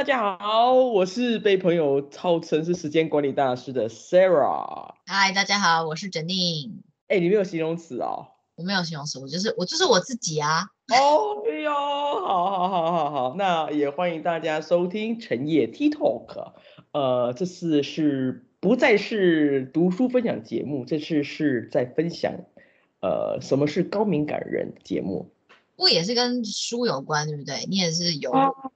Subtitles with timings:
[0.00, 4.94] 大家好，我是被朋友号称是时间管理大师的 Sarah。
[5.04, 6.72] 嗨，大家好，我是 j e n n y。
[7.08, 8.28] 哎，你没有形容词哦？
[8.54, 10.68] 我没有形容词，我就是我就是我自己啊。
[10.88, 11.70] 哦哟，
[12.26, 16.54] 好好好好好，那也欢迎大家收听陈烨 T Talk。
[16.92, 22.32] 呃，这次是不再是读书分享节目，这次是在分享
[23.02, 25.30] 呃什么是高敏感人节目。
[25.80, 27.64] 不也是跟书有关，对不对？
[27.66, 28.30] 你也是有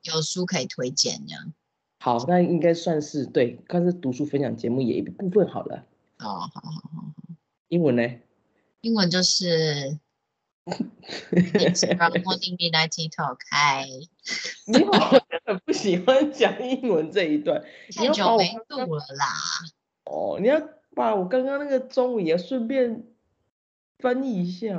[0.04, 1.52] 有书可以推荐这样。
[2.00, 5.84] 好，那应该算是对，但是读书分享节目也一部分好了。
[6.20, 7.12] 哦，好好好好。
[7.68, 8.02] 英文呢？
[8.80, 9.98] 英文就是。
[10.64, 13.86] Morning Midnight Talk，嗨。
[14.66, 17.62] 你好，真的不喜欢讲英文这一段，
[17.94, 19.26] 太久没录了啦。
[20.06, 20.58] 哦，你要
[20.94, 23.04] 把我刚刚那个中文也顺便
[23.98, 24.76] 翻译一下。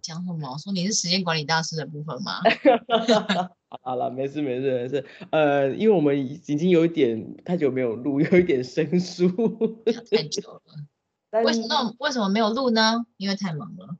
[0.00, 0.56] 讲什么？
[0.58, 2.40] 说你是时间管理大师的部分吗？
[3.82, 5.04] 好了，没事没事没事。
[5.30, 9.28] 呃，因为我们已经有一点太久没有录， 有一点生疏。
[10.10, 11.42] 太久了。
[11.44, 13.04] 为什么为什么没有录呢？
[13.18, 13.96] 因为太忙了。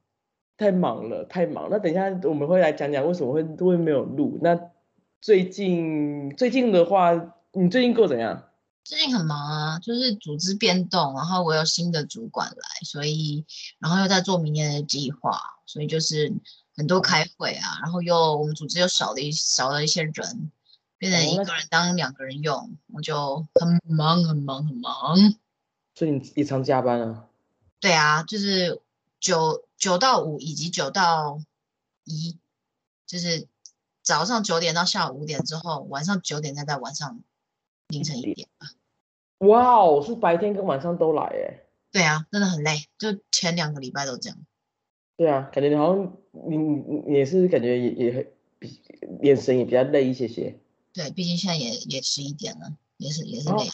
[0.57, 1.69] 太忙了，太忙。
[1.71, 4.39] 那等一下我们会来讲讲为什么会会没有录。
[4.41, 4.59] 那
[5.21, 8.48] 最近最近的话，你最近过怎样？
[8.89, 13.45] 最近很忙啊，就是组织变动，然后我有新的主管来，所以
[13.79, 16.33] 然后又在做明年的计划，所以就是
[16.75, 20.51] 很多开会啊，然后又我们组织又少了一少了一些人，
[20.97, 25.19] 变成一个人当两个人用，我就很忙很忙很忙。
[25.95, 27.27] 所以你也常加班啊？
[27.81, 28.81] 对啊，就是
[29.21, 29.65] 九。
[29.79, 31.41] 九到五以及九到
[32.03, 32.37] 一，
[33.07, 33.47] 就是
[34.03, 37.21] 早上九点到下午五点之后，晚上九点再到晚上
[37.87, 38.67] 凌晨一点吧。
[39.39, 41.65] 哇哦，是白天跟晚上都来哎。
[41.93, 44.39] 对啊，真的很累，就前两个礼拜都这样。
[45.17, 46.17] 对啊，感觉你好像
[46.49, 48.81] 你你也是感觉也也比
[49.23, 50.59] 眼神也比较累一些些。
[50.93, 53.65] 对，毕竟现在也也十一点了，也是也是累。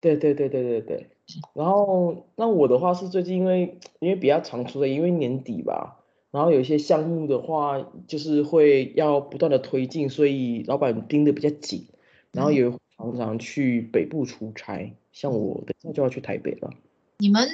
[0.00, 1.10] 对对对对对对。
[1.54, 11.88] 然后，那我的话是最近因为因为比较常出的，因为年底吧，然后有一些项目的话，就是会要不断的推进，所以老板盯得比较紧，
[12.32, 16.70] 然后也常常去北部出差，像我等下就要去台北了。
[17.18, 17.48] 你们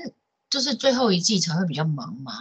[0.50, 2.32] 就是最后一季才会比较忙吗？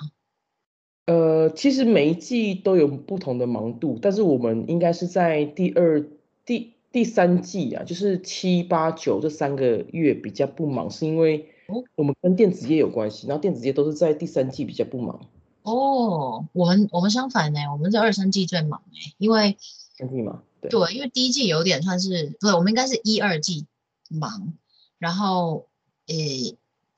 [1.06, 6.06] 呃，其实每一季都有不同的忙度，但是我们应该是在第二
[6.46, 6.74] 第。
[6.94, 11.48] 第三季啊，就是七八九这三个月比较不忙，是因为
[11.96, 15.30] 我们跟电子业有关系，然后电子业都是在第三季比较不忙。
[15.64, 23.68] 哦，我们我们相反呢，我们在二三季最忙哎，因为三季嘛，对，对，因为第一季有点算是，对，我们应该是一二季
[24.10, 24.54] 忙，
[24.98, 25.68] 然后
[26.08, 26.16] 呃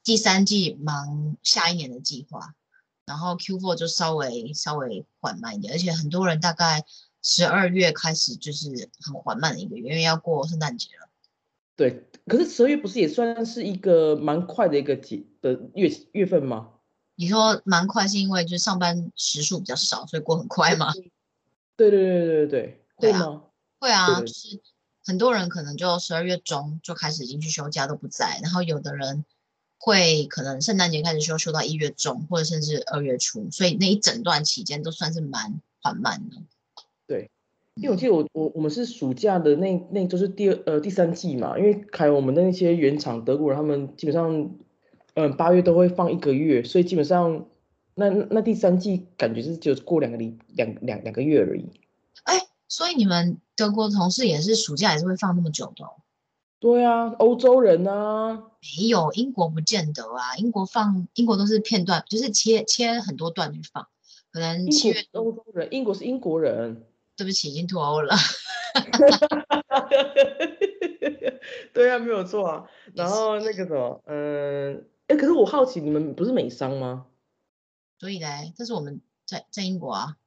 [0.03, 2.53] 第三季忙下一年的计划，
[3.05, 6.85] 然后 Q four 就稍微稍微缓慢一点，而且很多人大概。
[7.25, 11.07] 十二月开始就是很缓慢的一个月，因为要过圣诞节了。
[11.77, 16.71] 对，可是十二月不是也算是一个蛮快的一个节的月月份吗？
[17.15, 20.91] 你说蛮快是因为就是上班时数比较少，所以过很快吗？
[21.77, 23.43] 对对对对对对，会吗？
[23.83, 24.61] 会啊，就是
[25.05, 29.25] 很多人可能就十二月中就开始已经去休假都不在，然后有的人
[29.77, 36.37] 会可能圣诞节开始休，休到一月中或者甚至二月初，所以那一整段期间都算是蛮缓慢的。
[37.05, 37.29] 对，
[37.75, 44.49] 因为我记得我我我们是暑假的那那就是第二呃第三季嘛，因为开我们的那些原厂德国人他们基本上，
[45.15, 47.45] 嗯八月都会放一个月，所以基本上
[47.95, 51.69] 那那第三季感觉是只有过两个礼两两两个月而已。
[52.23, 55.85] 哎，所以你们德国同事也是暑假也是会放那么久的？
[56.59, 63.87] 对啊，欧洲人啊，没有英国不见得啊，英国放英国都是片段，就是切切很多段去放，
[64.31, 66.85] 可能七月欧洲人，英国是英国人。
[67.15, 68.15] 对不起，已经脱欧了。
[71.71, 72.67] 对啊，没有错啊。
[72.95, 77.05] 然后那个什么，嗯，哎，可是我好奇，你们不是美商吗？
[77.99, 80.17] 所以嘞，这是我们在在英国啊。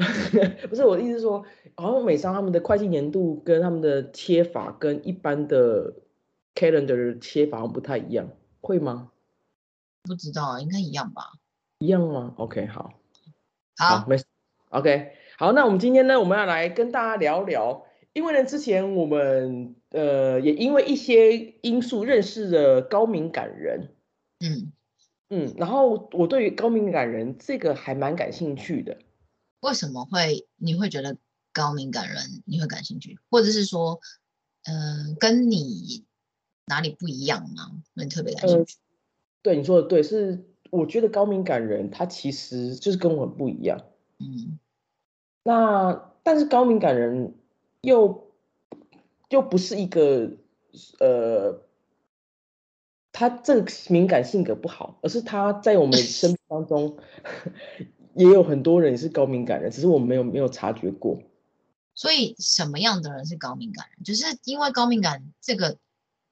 [0.68, 1.44] 不是我的意思是说，
[1.76, 5.94] 好像美商他们的会计年度跟他们的切法跟一般的
[6.54, 8.30] calendar 切法不太一样，
[8.60, 9.10] 会吗？
[10.02, 11.32] 不知道，应该一样吧？
[11.78, 12.94] 一样吗？OK，好。
[13.76, 14.24] 好，没事。
[14.70, 15.12] OK。
[15.36, 23.94] 好，那我们今天呢，我们要来跟大家聊聊，因为呢，之前我们呃也因为一些因素认识了高敏感人，
[24.40, 24.72] 嗯
[25.30, 28.98] 嗯，然后我对于高敏感人这个还蛮感兴趣的。
[29.60, 31.16] 为什么会你会觉得
[31.52, 34.00] 高敏感人你会感兴趣，或者是说，
[34.64, 36.04] 嗯，跟你
[36.66, 37.82] 哪里不一样吗？
[37.94, 38.76] 你特别感兴趣？
[39.42, 43.84] 对，你说的对，是我觉得高敏感人他其实就是跟我很不一样，
[44.18, 44.58] 嗯。
[45.42, 47.34] 那但是高敏感人
[47.80, 48.30] 又
[49.30, 50.32] 又不是一个
[50.98, 51.62] 呃，
[53.10, 56.98] 他这个敏感性格不好，而是他在我们生命当中
[58.20, 61.18] 也有很多人是高敏感的，只是我们没有没有察觉过。
[61.94, 64.04] 所以什么样的人是高敏感人？
[64.04, 65.78] 就是因为高敏感这个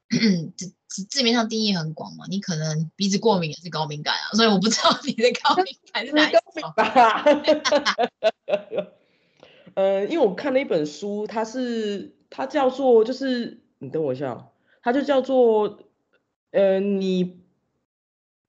[0.56, 6.42] 字字字面上定义很广嘛，你可能鼻子过敏也是高敏感啊，所以我不知道你的高敏感是哪一种。
[6.76, 7.24] 吧？
[9.74, 14.48] 呃，因为我看了一本书，它是它叫做就是你等我一下哦，
[14.82, 15.78] 它就叫做
[16.50, 17.37] 呃你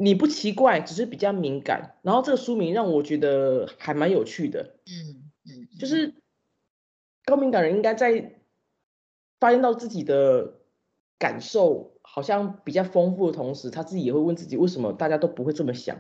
[0.01, 1.98] 你不奇怪，只是比较敏感。
[2.04, 6.13] 然后这个书名让我觉得还蛮有趣的，嗯嗯，就是
[7.25, 8.40] 高敏感人应该在
[9.42, 10.54] 发现到自己的
[11.18, 15.98] 感受好像比较丰富的同时，他自己也会问自己，为什么大家都不会这么想？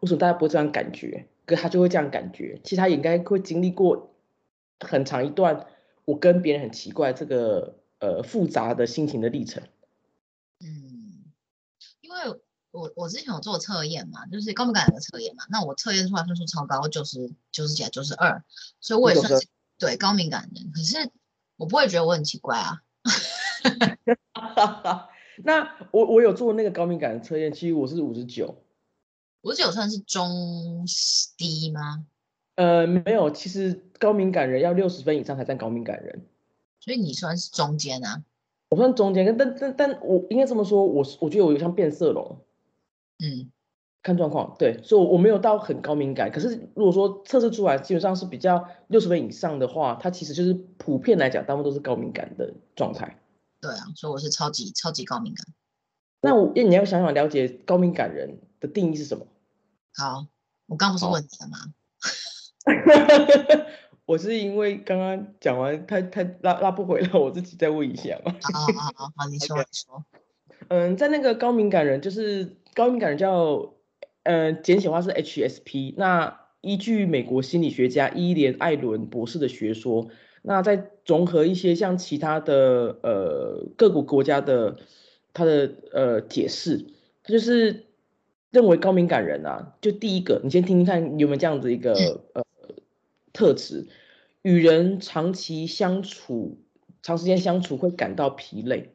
[0.00, 1.26] 为什么大家不会这样感觉？
[1.44, 2.58] 可他就会这样感觉。
[2.64, 4.14] 其实他也应该会经历过
[4.80, 5.66] 很长一段
[6.06, 9.62] 我跟别人很奇怪这个呃复杂的心情的历程。
[12.72, 18.42] 我我之前有做测验嘛，就是高敏感的测验嘛，那我测验出来分数超高，九十九十几、九十二，
[18.80, 19.46] 所以我也算是
[19.78, 20.72] 对高敏感人。
[20.72, 21.10] 可是
[21.56, 22.82] 我不会觉得我很奇怪啊。
[25.44, 28.56] 那我我有做那个高敏感的测验，其实我是五十九。
[29.42, 30.86] 五十九算是中
[31.36, 32.06] 低吗？
[32.54, 36.24] 呃，没有，其实高敏感人要六十分以上才算高敏感人。
[36.80, 38.22] 所以你算是中间啊？
[38.70, 42.38] 我算中间，但但但我应该这么说，我我觉得我有像变色龙。
[43.22, 43.50] 嗯，
[44.02, 46.30] 看状况，对，所以我没有到很高敏感。
[46.32, 53.16] 可是如果说测试出来基本上是比较六十分以上的话，它其实就是普遍来讲，大部分都是高敏感的状态。
[53.60, 55.46] 对啊，所以我是超级超级高敏感。
[56.20, 59.26] 那我你要想想了解高敏感人的定义是什么？
[59.94, 60.26] 好，
[60.66, 61.58] 我刚不是问你了吗？
[64.04, 68.34] 我是因为刚刚讲完，他他拉拉不回来，我自己再问一下嘛。
[68.40, 70.04] 好好好好，你说 你说。
[70.68, 73.74] 嗯，在那个高敏感人，就是高敏感人叫，
[74.22, 75.94] 呃，简写话是 HSP。
[75.96, 80.08] 那依据美国心理学家伊莲艾伦博士的学说，
[80.42, 84.78] 那再综合一些像其他的呃各国国家的
[85.32, 86.78] 他的呃解释，
[87.22, 87.84] 他就是
[88.50, 91.92] 认为高敏感人啊，就第一个，你先听听看有没有这样子一个
[92.32, 92.44] 呃
[93.32, 93.86] 特质，
[94.42, 96.58] 与人长期相处、
[97.02, 98.94] 长时间相处会感到疲累，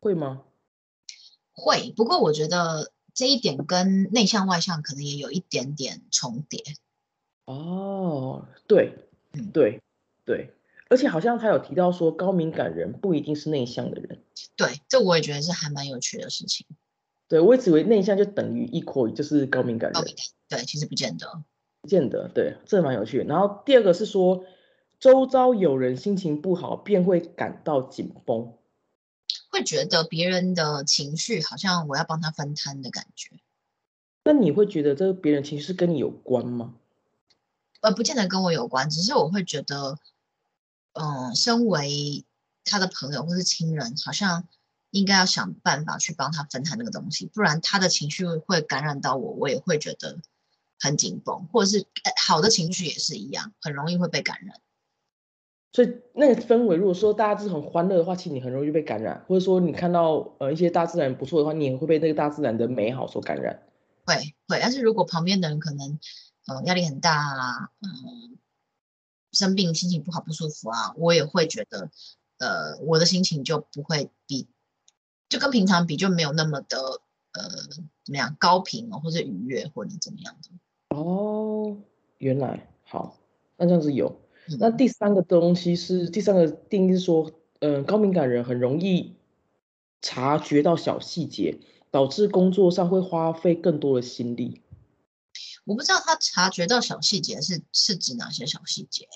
[0.00, 0.42] 会吗？
[1.60, 6.64] 会，不过我觉得这一点跟内向外向可能也有一点点重叠。
[7.44, 8.94] 哦，对，
[9.52, 9.80] 对，
[10.24, 10.52] 对，
[10.88, 14.22] 而且好像他有提到说，高敏感人不一定是内向的人。
[14.56, 16.66] 对，这我也觉得是还蛮有趣的事情。
[17.28, 20.02] 对，我一直以为内向就等于 equal 就是高敏感人。
[20.48, 21.42] 对，其实不见得，
[21.80, 22.28] 不见得。
[22.28, 23.24] 对，这蛮有趣的。
[23.24, 24.44] 然后第二个是说，
[24.98, 28.54] 周遭有人心情不好，便会感到紧绷。
[29.50, 33.40] 会觉得别人的情绪好像我要帮他分摊的感觉。
[34.24, 36.74] 那你会觉得这个别人情绪是跟你有关吗？
[37.80, 39.98] 呃，不见得跟我有关，只是我会觉得，
[40.92, 42.24] 嗯，身为
[42.64, 44.46] 他的朋友或是亲人，好像
[44.90, 50.18] 应该要想办法去帮他分摊那个东西，不然他的情绪会感染到我，我也会觉得
[50.78, 51.86] 很紧绷，或者是
[52.22, 54.60] 好的情绪也是一样，很容易会被感染。
[55.72, 63.62] 所以那个氛围，如果说大家是很欢乐的话，其实你很容易被感染；或者说你看到呃一些大自然不错的话，你也会被那个大自然的美好所感染。
[64.04, 64.14] 会
[64.48, 65.98] 会，但是如果旁边的人可能
[66.48, 68.36] 呃压力很大啊，嗯，
[69.30, 71.88] 生病心情不好不舒服啊，我也会觉得
[72.38, 74.48] 呃我的心情就不会比
[75.28, 76.78] 就跟平常比就没有那么的
[77.32, 77.48] 呃
[78.04, 80.96] 怎么样高频哦，或者愉悦或者怎么样的。
[80.96, 81.76] 哦，
[82.18, 83.16] 原来好，
[83.56, 84.19] 那这样子有。
[84.58, 87.30] 那第三个东西是第三个定义是说，
[87.60, 89.14] 嗯，高敏感人很容易
[90.02, 91.58] 察觉到小细节，
[91.90, 94.62] 导致工作上会花费更多的心力。
[95.64, 99.06] 我不知道他察觉到小细节是是指哪些小细节？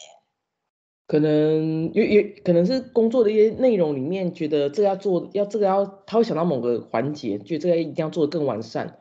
[1.06, 8.98] 可能也也可能是工作的一些内容里面，觉得这个要做，要这个要他会想到某个环节，觉得这个一定要做的更完善，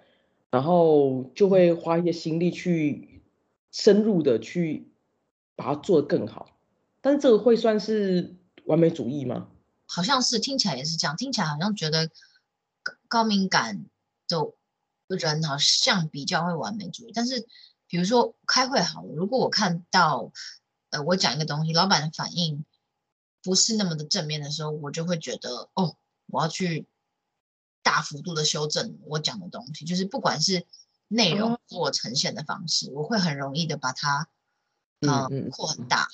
[0.50, 3.22] 然后就会花一些心力去
[3.72, 4.93] 深入的去。
[5.56, 6.58] 把它做得更好，
[7.00, 9.50] 但是这个会算是完美主义吗？
[9.86, 12.10] 好像是，听起来也是这样，听起来好像觉得
[12.82, 13.86] 高高敏感
[14.28, 17.12] 的人好像比较会完美主义。
[17.14, 17.48] 但是
[17.88, 20.32] 比如说开会好了，如果我看到
[20.90, 22.66] 呃我讲一个东西，老板的反应
[23.44, 25.96] 不是那么的正面的时候，我就会觉得哦，
[26.26, 26.88] 我要去
[27.84, 30.66] 大幅度的修正我讲的东西，就是不管是
[31.08, 34.28] 内容或呈现的方式，我会很容易的把它。
[35.08, 36.08] 嗯嗯，扩很大，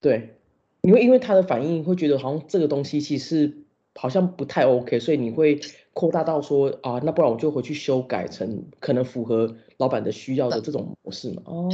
[0.00, 0.36] 对，
[0.80, 3.56] 你会因为他的反应会觉得好像这个东西其实
[3.94, 5.60] 好像不太 OK，所以你会
[5.92, 11.42] 扩大到说啊，那不然我就回去修改成可能符合老板的需要的这种模式嘛。
[11.46, 11.70] 哦，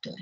[0.00, 0.12] 对，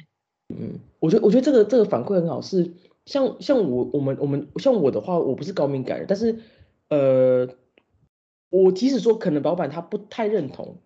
[0.49, 2.75] 嗯，我觉得我觉得这个这个反馈很好，是
[3.07, 6.41] 像像我我们我们像我的话，我不是高敏感人，但是
[6.89, 7.49] 呃，
[8.51, 10.77] 我即使说可能老板他不太认同，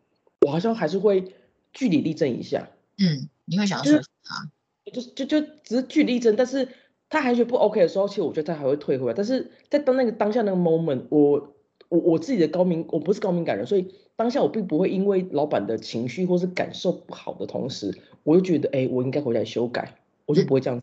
[0.42, 1.35] 我好像还是会
[1.73, 2.71] 据理力争一下。
[2.98, 4.50] 嗯，你会想要说他，
[4.92, 6.68] 就就就只是据理力争，但是。
[7.10, 9.14] 他还觉得不 OK 的时候，其实我觉得他还会退回来。
[9.14, 11.54] 但是在当那个当下那个 moment，我
[11.88, 19.96] 我我自己的高敏，我不是高敏感人，所以当下我并不会因为老板的情绪或是感受不好的同时，我就觉得哎，我应该回来修改，
[20.26, 20.82] 我就不会这样。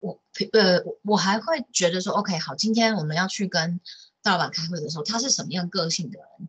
[0.00, 0.20] 我
[0.52, 3.80] 呃，我还会觉得说 OK，好，今天我们要去跟
[4.22, 6.48] 大老板开会的时候，他是什么样个性的人，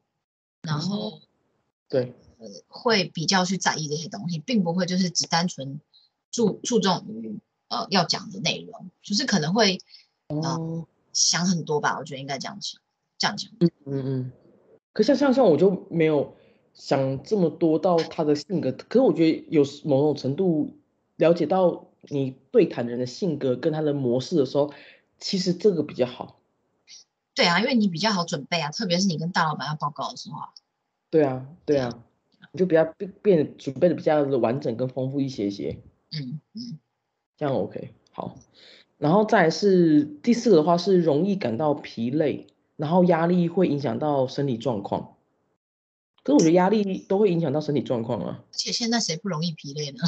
[0.64, 1.22] 然后
[1.88, 2.27] 对，呃，
[2.68, 5.80] 会比较去在意这些东西，并不会就是只单纯
[6.32, 7.40] 注注重于。
[7.70, 9.82] 呃，要讲的内容就是可能会，
[10.30, 12.80] 哦，想很多吧，我觉得应该这样想，
[13.18, 13.52] 这样讲。
[13.60, 14.32] 嗯嗯嗯。
[14.94, 16.38] 可像像像我就没有
[16.74, 20.78] 想这么多到他的性格，可是我觉得有某种程度
[21.18, 24.72] 了解到你对谈人的性格跟他的模式的时候，
[25.20, 26.40] 其实这个比较好。
[27.36, 30.38] 对啊，因为你比较好准备啊，特别是你跟大老板要报告的时候。
[31.10, 32.02] 对啊，对啊，
[32.52, 35.80] 你就比较变变准备的比较的完整跟丰富一些些。
[36.12, 36.80] 嗯嗯。
[37.38, 38.36] 这样 OK 好，
[38.98, 45.16] 然后再是第四个的话是容易感到疲累，然后压力会影响到身体状况。
[46.24, 48.44] 可是我觉得压力都会影响到身体状况啊。
[48.52, 50.00] 而且现在谁不容易疲累呢？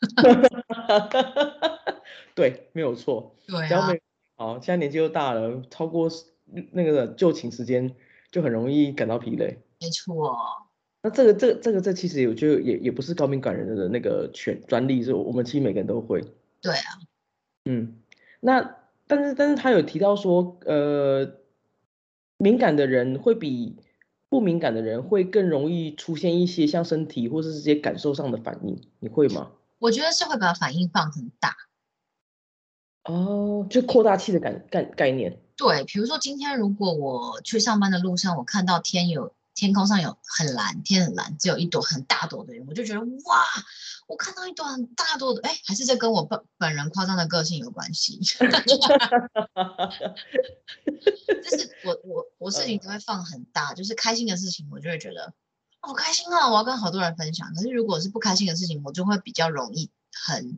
[2.36, 3.34] 对，没有错。
[3.46, 3.92] 对啊。
[4.36, 6.08] 好，现在年纪又大了，超过
[6.70, 7.92] 那个就寝时间
[8.30, 9.58] 就很容易感到疲累。
[9.80, 10.67] 没错。
[11.00, 16.24] 那这个这这个这其实我觉得也也不是高敏感人的那个权专利，是我们其实每个人都会。
[16.60, 16.98] 对啊，
[17.66, 18.00] 嗯，
[18.40, 18.76] 那
[19.06, 21.36] 但是但是他有提到说，呃，
[22.36, 23.76] 敏感的人会比
[24.28, 29.52] 不敏感的人会更容易出现一些像身体或是这些感受上的反应，你会吗？
[29.78, 31.56] 我觉得是会把反应放很大，
[33.04, 35.40] 哦，就扩大器的感概概念。
[35.56, 39.32] 对，比如说今天如果我去上班的路上，我看到天有。
[39.58, 43.44] 天空上有很蓝，天很蓝，只有一朵很大朵的云，我就觉得哇，
[44.06, 48.20] 我看到一朵很大朵的，哎，还是这跟我本本人夸张的个性有关系。
[48.30, 48.36] 就
[51.56, 55.34] 是我我我事情都会放很大，就是开心的事情，我就会觉得
[55.80, 57.52] 好开心啊，我要跟好多人分享。
[57.52, 60.56] 可是如果是不开心的事情，我就会比较容易很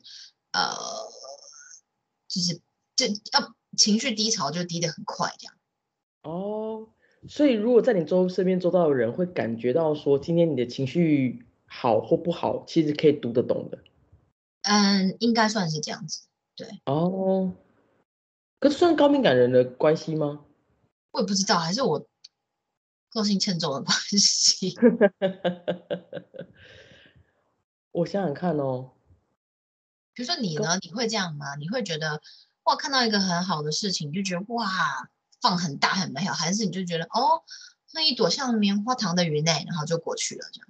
[0.52, 0.76] 呃，
[2.28, 2.61] 就是
[2.97, 5.54] 这要情绪低潮就低的很快这样。
[6.25, 6.90] 哦。
[7.29, 13.79] 所以，如果在你周身边周到的人会感觉到说，今天你的情绪好或不好，其实可以读得懂的。
[14.62, 16.27] 嗯，应该算是这样子。
[16.57, 16.67] 对。
[16.87, 17.53] 哦。
[18.59, 20.45] 可是算高敏感人的关系吗？
[21.12, 22.07] 我也不知道，还是我
[23.11, 24.75] 个性欠揍的关系。
[27.93, 28.93] 我想想看哦。
[30.15, 30.79] 比如说你呢？
[30.83, 31.55] 你会这样吗？
[31.57, 32.21] 你会觉得
[32.65, 35.11] 哇，看到一个很好的事情，就觉得哇。
[35.40, 37.42] 放很大很美好，还是你就觉得哦，
[37.92, 40.68] 那一朵像棉花糖的云呢，然后就过去了这样。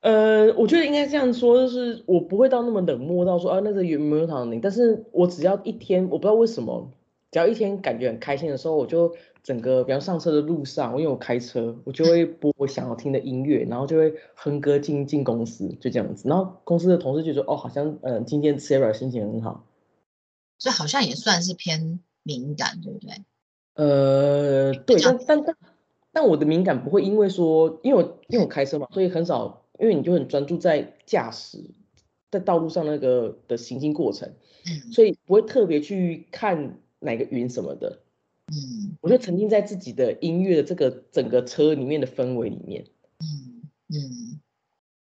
[0.00, 6.90] 呃，我觉得应该这样说，就是我不会到那么冷漠到说啊，那个云棉花糖的，但是我只要一天，我不知道为什么，
[7.30, 9.14] 只要一天感觉很开心的时候，我就
[9.44, 16.28] 整个，比方上车的路上，我因为我开车，我就会播我想要听的音乐，然后就会哼歌进进公司，就这样子。
[16.28, 19.64] 然后公司的同事就说，哦，好像嗯，今天 Sarah 心情很好，
[20.58, 23.22] 所以好像也算是偏敏感，对不对？
[23.74, 25.56] 呃，对，但但但
[26.12, 31.64] 但我的敏感不会因为说，因为我因为我开车嘛，所以很少，因为你就很专注在驾驶，
[32.30, 34.30] 在道路上那个的行进过程，
[34.92, 38.00] 所以不会特别去看哪个云什么的，
[38.48, 42.84] 嗯，我就沉浸在自己的音乐的这个整个车里面的氛围里面，
[43.20, 44.40] 嗯嗯，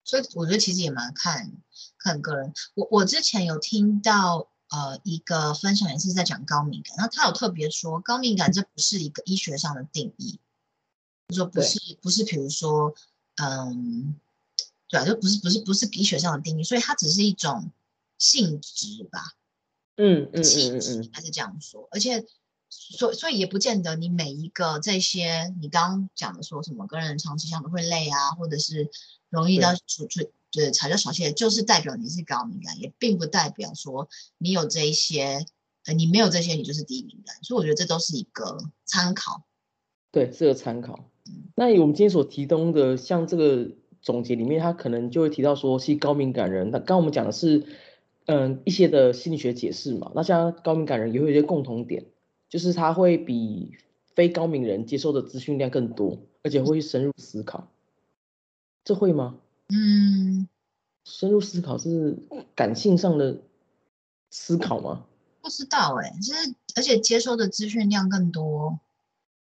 [0.04, 1.50] 所以我觉得其实也蛮看
[1.98, 4.51] 看个人，我我之前有听到。
[4.72, 10.40] 呃，一个分享也是在讲高敏感，那他有特别说，高敏感这不是一个医学上的定义，
[11.28, 12.94] 就说不是不是，比如说，
[13.36, 14.18] 嗯，
[14.88, 17.70] 对啊，就不是不是不是医学上的定义，所以它只是一种
[18.16, 19.34] 性质吧，
[19.96, 22.24] 嗯嗯嗯嗯，他是这样说，而且
[22.70, 28.90] 所所以也不见得你每一个这些你刚刚讲的说什么跟人长期相处会累啊，或者是
[29.28, 30.32] 容易到处处。
[30.52, 35.46] 对，吵架吵气就是代表你是高敏感，也并不代表说你有这一些，
[35.86, 37.34] 呃，你没有这些，你就是低敏感。
[37.42, 39.44] 所以我觉得这都是一个参考。
[40.10, 41.08] 对，是个参考。
[41.54, 43.70] 那我们今天所提供的，像这个
[44.02, 46.70] 总结里面，他可能就会提到说，是高敏感人。
[46.70, 47.64] 那刚我们讲的是
[48.26, 50.12] 嗯一些的心理学解释嘛。
[50.14, 52.04] 那像高敏感人也会有一些共同点，
[52.50, 53.72] 就是他会比
[54.14, 57.72] 非高敏人接受的资讯量更多，而且会去深入思考。
[58.84, 59.38] 这会吗？
[59.72, 60.48] 嗯，
[61.04, 62.18] 深入思考是
[62.54, 63.40] 感性上的
[64.30, 65.06] 思考吗？
[65.40, 68.78] 不知道哎、就是而且接收的资讯量更多，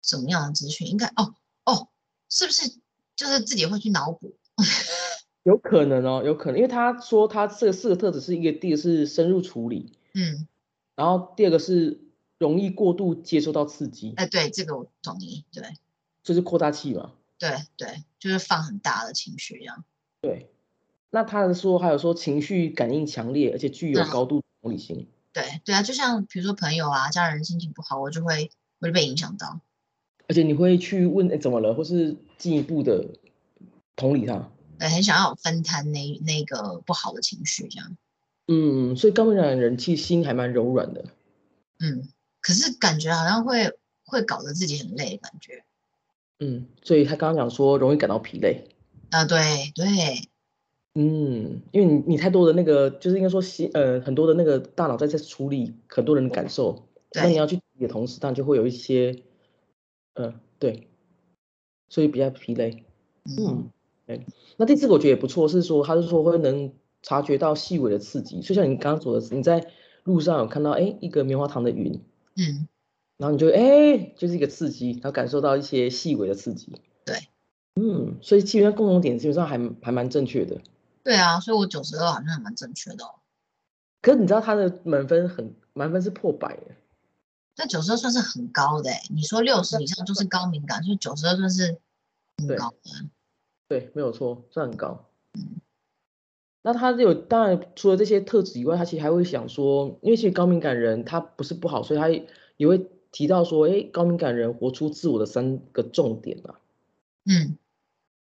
[0.00, 0.86] 什么样的资讯？
[0.86, 1.88] 应该哦哦，
[2.28, 2.76] 是不是
[3.14, 4.36] 就是自己会去脑补？
[5.42, 10.46] 有可能哦，有可能，因为他说他这四个特质是一个，第一个是深入处理，嗯，
[10.94, 12.00] 然后第二个是
[12.38, 15.64] 容易过度接收到刺激，哎，对，这个我同意，对
[16.22, 17.12] 就是扩大器嘛。
[17.38, 19.84] 对对，就是放很大的情绪一样。
[20.22, 20.48] 对，
[21.10, 25.08] 那他的说还有说情绪感应强烈，而且具有嗯高度同理心。
[25.32, 29.60] 对对啊，就像比如说朋友啊、家人心情不好，我就会我就被影响到。
[30.28, 33.04] 而且你会去问哎怎么了，或是进一步的
[33.96, 34.48] 同理他。
[34.78, 37.96] 对，很想要分摊那那个不好的情绪这样。
[38.46, 41.04] 嗯，所以高敏感的人其实心还蛮柔软的。
[41.80, 42.08] 嗯，
[42.40, 43.72] 可是感觉好像会
[44.04, 45.64] 会搞得自己很累，感觉。
[46.38, 48.68] 嗯，所以他刚刚讲说容易感到疲累。
[49.12, 49.36] 啊，对
[49.74, 49.86] 对，
[50.94, 59.22] 嗯，因为你你太多的那个，就是应该说心呃很多的那个大脑在在处理很多人的感受，那你要去处理的同时，当然就会有一些，
[60.14, 60.88] 呃，对，
[61.90, 62.84] 所以比较疲累。
[63.24, 63.70] 嗯嗯，
[64.06, 64.26] 对。
[64.56, 69.70] 那第四个我觉得也不错，是说他是说会能察觉到细微的刺激，就像你刚刚说的，你在
[70.04, 72.00] 路上有看到哎一个棉花糖的云，
[72.36, 72.66] 嗯，
[73.18, 76.72] 然后你就哎就是一个刺激，然后感受到一些细微的刺激。
[77.74, 80.60] 对，嗯，所以基本上共同点基本上还还蛮正确的。
[81.02, 83.14] 对啊，所以我九十二好像还蛮正确的哦。
[84.00, 86.76] 可是你知道他的满分很满分是破百耶，
[87.54, 91.78] 但九十二算是很高的欸，你说六十以上就是高敏感，所以九十二算是
[92.38, 93.08] 很高的。
[93.68, 95.08] 对，没有错，算很高。
[96.62, 106.60] 那他有当然除了这些特质以外，他其实还会想说，因为其实高敏感人他不是不好，所以他也会提到说，哎，高敏感人活出自我的三个重点啊。
[107.24, 107.56] 嗯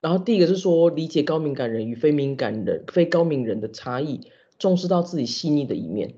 [0.01, 6.15] 然后第一个是说，理解高敏感人与非敏感人、非高敏人的差异，重视到自己细腻的一面。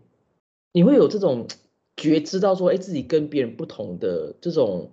[0.72, 1.48] 你会有这种
[1.98, 4.92] 觉知到说，哎，自己跟别人不同的这种，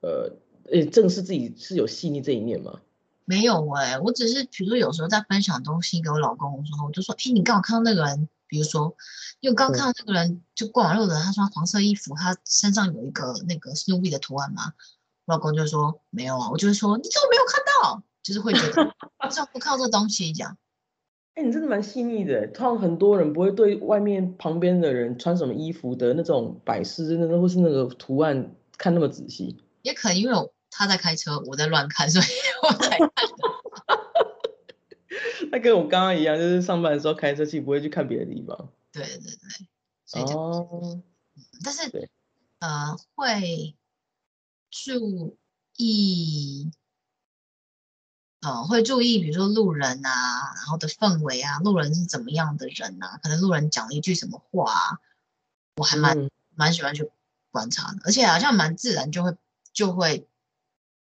[0.00, 0.32] 呃，
[0.72, 2.80] 呃，正视自己是有细腻这一面吗？
[3.26, 8.96] 没有哎、我只是比如说有时候在分享东西给我老公的时候，我就说，哎，你刚好看到那个人，比如说，
[9.38, 14.99] 因为我刚嗯看到那个人就过马路的人，他穿黄色衣服，他身上有一个那个 Snoopy 的图案嘛，我
[15.30, 18.02] 老公就说没有啊，我就会说你怎么没有看到？
[18.22, 18.84] 就是会觉得
[19.24, 20.58] 你怎么不看到这个东西这样。
[21.34, 22.46] 哎，你真的蛮细腻的。
[22.48, 29.56] 通常很多人不会对外面旁边的人穿什么衣服的那种摆饰，真的或是那个图案看那么仔细。
[29.82, 32.24] 也可能因为我他在开车，我在乱看， 所以
[32.62, 33.14] 我才看的。
[35.50, 38.68] 那跟我刚刚一样，就是上班的时候开车，去不会去看别的地方。
[38.92, 39.66] 对对对，
[40.04, 41.00] 所以就哦，
[41.64, 42.10] 但是对
[42.58, 43.74] 呃会
[44.70, 45.36] 注
[45.76, 46.70] 意，
[48.40, 54.98] 呃会注意，比如说路人啊，然后的氛围啊，路人是怎么样的人啊，可能路人讲了一句什么话啊，
[55.76, 57.08] 我还蛮、嗯蛮喜欢去
[57.50, 59.34] 观察的，而且好像蛮自然就会
[59.72, 60.26] 就会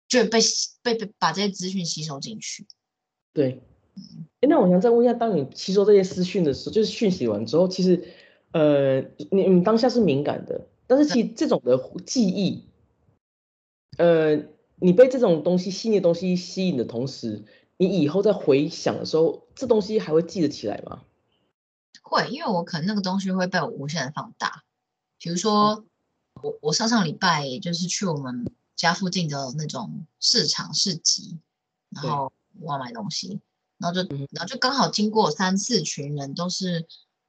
[0.07, 2.67] 就会被吸被被把这些资讯吸收进去。
[3.33, 3.63] 对。
[4.39, 8.03] 哎，那我想再问一下，当你吸收这些资讯的时候，就是讯息完之后，其实，
[8.51, 12.69] 呃，你你当下是敏感的，但是其实这种的记忆，
[13.97, 14.35] 呃，
[14.77, 17.45] 你被这种东西细腻的东西吸引的同时，
[17.77, 21.03] 你以后在回想的时候，这东西还会记得起来吗？
[22.01, 24.63] 会，因为我可能那个东西会被我无限的放大。
[25.17, 25.85] 比如说，
[26.41, 31.37] 我我上上礼拜就是去我们家附近的那种市场市集，
[31.89, 33.39] 然后我要买东西，
[33.77, 36.87] 然后就嗯然后就刚好经过三四群人，都是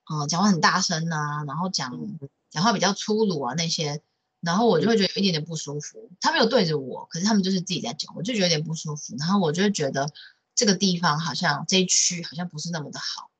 [0.08, 2.18] 呃讲话很大声啊，然后讲嗯
[2.50, 4.00] 讲话比较粗鲁啊那些，
[4.42, 6.10] 然后我就会觉得有一点点不舒服。
[6.20, 9.14] 他没有对着我，可是他们就是自己在讲，我就觉得有点不舒服。
[9.18, 10.10] 然后我就会觉得
[10.54, 13.30] 这个地方好像这一区好像不是那么的好，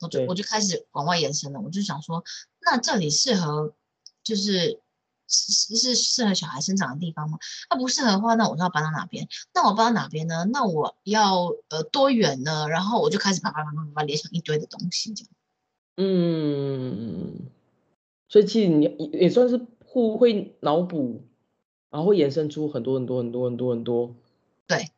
[0.00, 1.60] 我就我就开始往外延伸了。
[1.60, 2.24] 我就想说，
[2.60, 3.74] 那这里适合
[4.22, 4.80] 就是
[5.28, 7.38] 是是适合小孩生长的地方吗？
[7.70, 9.28] 那不适合的话，那我就要搬到哪边？
[9.54, 10.44] 那我搬到哪边呢？
[10.52, 12.68] 那我要呃多远呢？
[12.68, 15.30] 然后我就开始啪啪啪啪啪联想一堆的东西，这样。
[15.96, 17.50] 嗯，
[18.28, 19.60] 所以其实你也也算是
[19.92, 21.24] 互会脑补，
[21.90, 24.14] 然后会延伸出很多很多很多很多很多
[24.68, 24.92] 对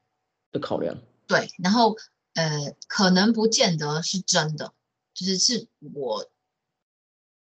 [0.52, 0.98] 的考量。
[1.26, 1.96] 对，然后
[2.34, 4.74] 呃，可能不见得是真的，
[5.14, 6.28] 就是是我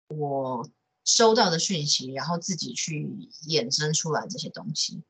[0.10, 0.70] 我
[1.04, 3.10] 收到的讯息，然后自己去
[3.48, 5.02] 衍生出来这些东西，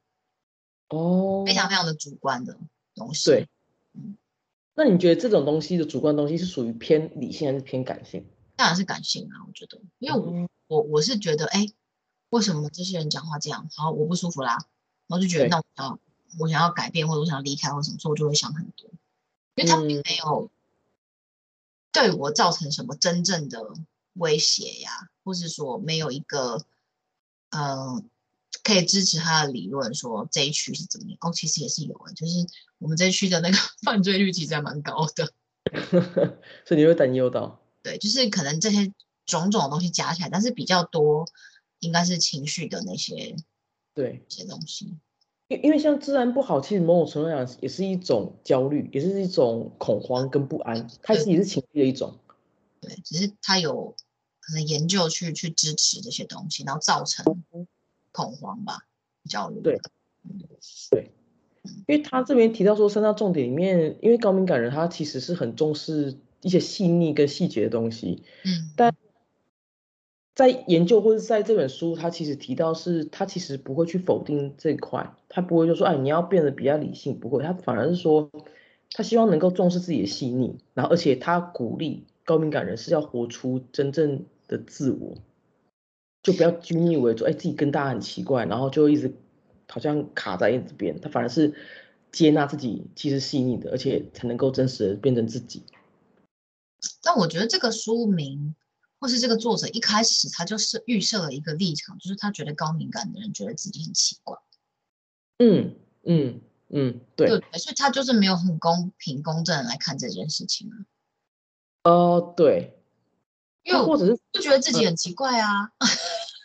[0.87, 2.57] 哦，非常非常的主观的
[2.95, 3.25] 东西。
[3.25, 3.49] 对
[3.91, 4.15] 嗯，
[4.75, 8.25] 那你觉得这种东西的主观东西是属于偏理性还是偏感性？
[8.55, 11.67] 当然是感性啊，我觉得，因为我我我是觉得，哎，
[12.33, 13.69] 为什么这些人讲话这样？
[13.75, 14.53] 好，我不舒服啦，
[15.07, 15.99] 然后就觉得，那我要
[16.39, 18.89] 我想要改变，或者我想离开，或什么，所以我就会想很多，
[19.55, 20.49] 因为他并没有
[21.91, 23.73] 对我造成什么真正的
[24.13, 26.65] 威胁呀，或是说没有一个，
[27.51, 28.09] 嗯。
[28.63, 31.17] 可以支持他的理论，说这一区是怎么样？
[31.19, 32.33] 哦，其实也是有的，就是
[32.77, 35.33] 我们这一区的那个 犯罪率其实还蛮高的，
[36.65, 37.59] 所以你会担忧到？
[37.81, 38.93] 对，就是可能这些
[39.25, 41.27] 种种的东西加起来，但是比较多
[41.83, 43.35] 应该是情绪的那些，
[43.93, 44.97] 对，一些东西。
[45.47, 52.17] 因因为像治安不好，其实某种程度上也是一种焦虑，也是一种恐慌跟不安，它其实也是情绪的一种。
[52.81, 53.95] 对，只是它有
[54.39, 57.25] 可能研究去去支持这些东西，然后造成。
[58.15, 58.85] 恐慌吧，
[59.27, 59.59] 焦虑。
[59.61, 59.75] 对，
[60.91, 61.09] 对，
[61.87, 68.21] 因为他这边提到说三大重点里面，因为高敏感人他其实是很重视一些细腻跟细节的东西。
[68.45, 68.69] 嗯。
[68.75, 68.93] 但
[70.35, 78.31] 在研究或者在这本书，他其实提到是，他其实不会去否定这一块，他不会就说，哎，你要变得比较理性，不会，他反而是说，
[78.91, 85.15] 他希望能够重视自己的细腻，然后而且他鼓励高敏感人是要活出真正的自我。
[86.23, 89.13] 就不要拘泥为主，哎，自己跟大家很奇怪，然后就一直
[89.67, 90.99] 好像卡在这边。
[91.01, 91.53] 他反而是
[92.13, 95.63] 接纳自己，其实细腻的，而且才能够真实的变成自己。
[97.03, 98.55] 但我觉得这个书名
[99.03, 104.37] 或是这个作者一开始他就是预设了一个立场，就是他觉得高敏感的人觉得自己很奇怪。
[105.39, 106.39] 嗯嗯
[106.69, 107.27] 嗯，对。
[107.27, 110.87] 对，所以他就是没有很公平公正来看这件事情啊。
[111.83, 112.79] 哦，对。
[113.63, 115.73] 因为或者是不觉得自己很奇怪啊。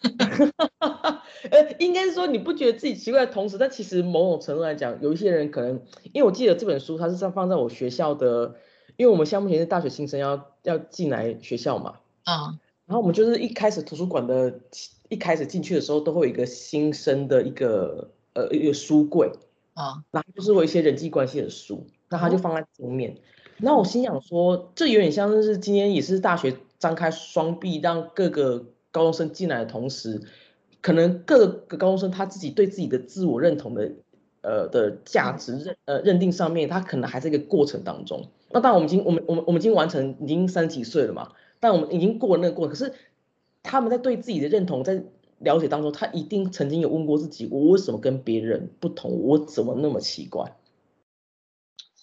[1.52, 5.80] 呃，应该是说你不觉得自己奇怪的同时，但其实某种程度来讲，有一些人可能，
[6.12, 8.56] 因为我记得这本书它是在放在我学校的，
[8.96, 14.60] 因为我们现在目前是大学新生要要进来学校嘛，嗯，然后我们就是一开始图书馆的
[15.08, 19.30] 一开始进去的时候，都会有一个新生的一个呃一个书柜，
[19.74, 23.16] 啊，然后就是我一些人际关系的书，那他就放在前面，
[23.58, 28.66] 然后我心想说，这有点像是今天也是大学张开双臂让各个。
[28.90, 30.22] 高中生进来的同时，
[30.80, 33.92] 可能各个高中生他自己对自己的自我认同的
[34.40, 38.26] 呃的价值认呃认定上面，他可能还在一个过程当中。
[38.50, 41.32] 那当然，我们已经我们我们我们已经完成，已经三十几岁了嘛。
[41.60, 42.94] 但我们已经过了那个过程，可是
[43.62, 45.04] 他们在对自己的认同在
[45.38, 49.22] 了解当中，他一定曾经有问过自己：我为什么跟别人不同？
[49.22, 50.56] 我怎么那么奇怪？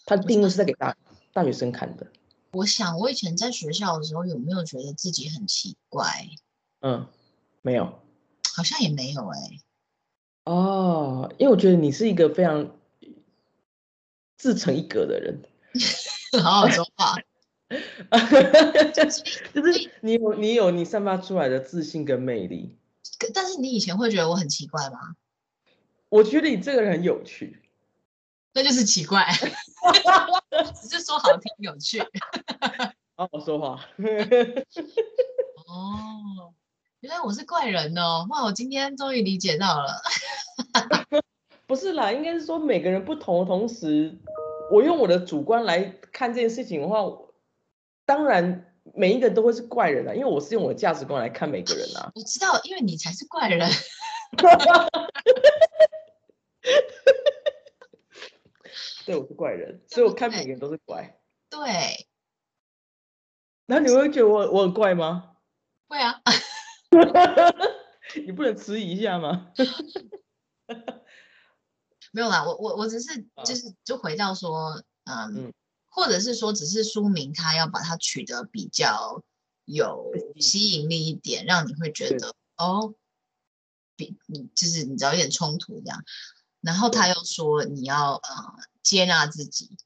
[0.06, 0.96] 他定位是在给大
[1.34, 2.08] 大学生看的。
[2.52, 6.30] 我想，我以前在学校的时候，有没有觉得自己很奇怪？
[6.82, 7.08] 嗯，
[7.62, 8.00] 没有，
[8.56, 9.40] 好像也没有哎。
[10.46, 12.78] 哦，因为我觉得你是一个非常
[14.38, 15.42] 自成一格的人，
[16.42, 17.18] 好好说话。
[18.94, 22.78] 就是你有你有你散发出来的自信跟魅力。
[23.34, 25.16] 但是你以前会觉得我很奇怪吗？
[26.10, 27.62] 我觉得你这个人很有趣。
[28.54, 29.26] 那就是奇怪，
[30.82, 32.00] 只是说好听有趣。
[33.16, 33.86] 好好说话。
[35.68, 36.54] 哦。
[37.02, 38.26] 原来我是怪人哦！
[38.32, 40.02] 哇，我今天终于理解到了。
[41.68, 44.18] 不是啦，应该是说每个人不同的同时，
[44.72, 47.04] 我用我的主观来看这件事情的话，
[48.06, 52.12] 当然每一个人都会是怪人啊，因为我是用我的价值观来看每个人啊。
[52.16, 53.70] 我知道，因为你才是怪人。
[59.06, 61.20] 对，我是怪人，所以我看每个人都是怪。
[61.50, 62.08] 对。
[63.68, 65.38] 那你会觉得我我很怪吗？
[65.88, 66.22] 会啊。
[68.26, 69.52] 你不能迟疑一下吗？
[72.14, 75.52] 没有啦，我我我只是就是就回到说，嗯，
[75.96, 79.24] 或者是说，只是书名他要把它取得比较
[79.64, 82.94] 有吸引力一点，让你会觉得哦，
[83.96, 86.04] 比你就是你知道有点冲突这样。
[86.60, 88.22] 然后他又说你要呃
[88.84, 89.78] 接纳自己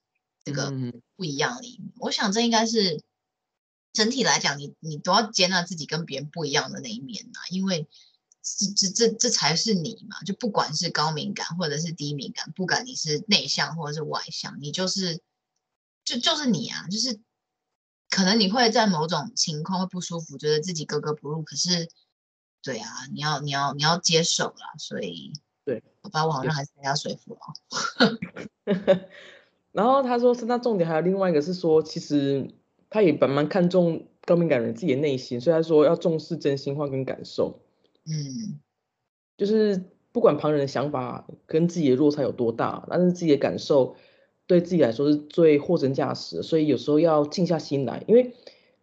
[0.44, 0.74] 这个
[1.16, 3.04] 不一样的一面，我想这应该是。
[3.92, 7.90] 整体来讲，你你都要接纳自己跟别人不一样的那一面呐，因为
[8.44, 10.22] 这这这这才是你嘛。
[10.22, 15.20] 就不管是高敏感或者是低敏感，不管你是内向或者是外向，你就是
[16.10, 17.20] 就就是你啊，就是
[18.10, 21.44] 可能你会在某种情况会不舒服，觉得自己格格不入。
[21.44, 21.90] 可是，
[22.64, 24.74] 对啊，你要你要你要接受啦。
[24.78, 25.34] 所以，
[25.66, 27.40] 对，我把我好像还是被他说服了。
[29.72, 32.54] 然后他说，是那重点还有另外一个是说，其实。
[32.92, 37.62] 他也蛮蛮看重高敏感人自己的内心，所以他说要重视真心话跟感受。
[38.08, 38.60] 嗯，
[39.38, 39.80] 就是
[40.12, 43.96] 不管旁人的想法跟自己的落差有多大，但是自己的感受
[44.50, 48.04] 对自己来说是最货真价实的，所以有时候要静下心来。
[48.08, 48.34] 因为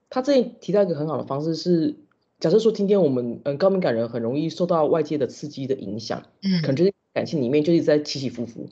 [0.08, 1.96] 他这里提到一个很好的方式是，
[2.38, 8.68] 假设说今天我们嗯高敏感人很容易受到外界的刺激的影响，嗯，可能就是感情里面就一直在起起伏伏。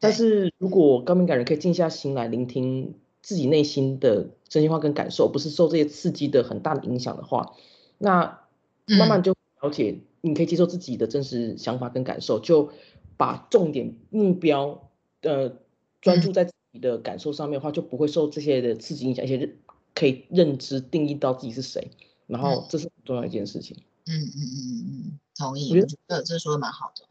[0.00, 7.52] 但是如果高敏感人可以静下心来聆听自己内心的真心话跟感受，不是受这些刺激的很大的影响的话，
[7.98, 8.40] 那
[8.86, 12.70] 慢慢就了解，你可以接受自己的真实想法跟感受，就
[13.18, 14.88] 把重点目标
[15.20, 15.52] 呃
[16.00, 19.56] 专注在自己的感受上面的话，就不会受这些的刺激影响，而且
[19.94, 21.90] 可以认知定义到自己是谁，
[22.26, 23.76] 然后这是很重要一件事情。
[24.06, 27.04] 嗯嗯嗯嗯嗯，同意，我觉得这说的蛮好的。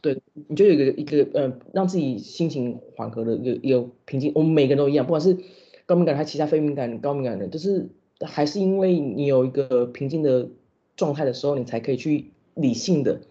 [0.00, 4.30] 对，你就有一个一个呃，让自己心情缓和的一个一个平静。
[4.34, 5.38] 我们每个人都一样，不管是
[5.86, 7.88] 高敏感还是其他非敏感高敏感的，就是
[8.20, 10.50] 还是因为你有一个平静的
[10.96, 13.22] 状态的时候，你才可以去理性的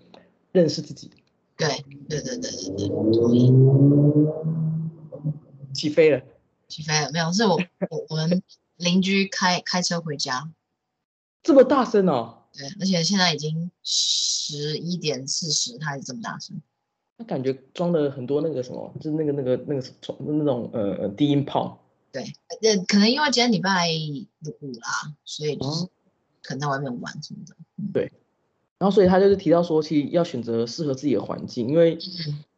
[0.51, 1.11] 认识自己。
[1.57, 1.67] 对
[2.09, 3.51] 对对对对对，同意。
[5.73, 6.21] 起飞了，
[6.67, 7.31] 起飞了没有？
[7.31, 7.57] 是我
[7.89, 8.41] 我我们
[8.77, 10.49] 邻居开开车回家，
[11.43, 12.37] 这么大声哦！
[12.53, 16.61] 对，而且现在已经十一点四十，他还是这么大声。
[17.17, 19.83] 他感觉装了很多那个什么，就是那个那个那个
[20.19, 21.77] 那种呃呃低音炮。
[22.11, 23.87] 对，呃，可能因为今天礼拜
[24.59, 25.85] 五啦，所以就是
[26.41, 27.55] 可能在外面玩什么的。
[27.93, 28.11] 对，
[28.79, 31.97] 然后所以他就是提到说，其实要选择适合自己的环境，因为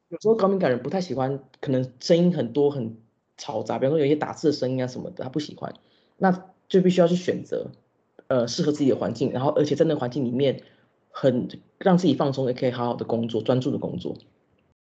[0.07, 2.97] 有时候高敏感人不太喜欢，可能声音很多很
[3.43, 5.73] 嘈杂，比方说有一些打字的声音啊什么的，他不喜欢，
[6.15, 6.31] 那
[6.69, 7.69] 就必须要去选择
[8.27, 10.63] 呃适合自己的环境，然后而且在那个环境里面
[11.11, 14.15] 很让自己放松，也可以好好的工作，专注的工作。